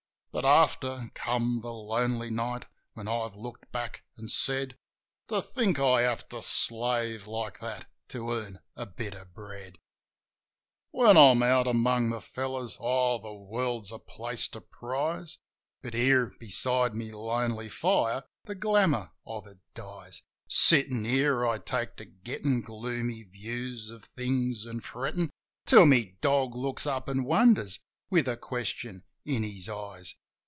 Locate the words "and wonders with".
27.09-28.29